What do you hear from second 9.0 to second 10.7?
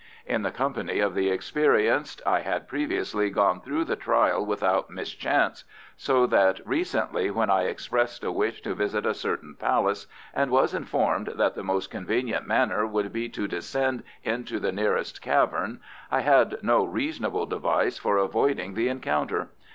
a certain Palace, and